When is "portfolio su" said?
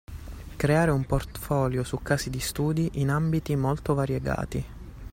1.05-1.99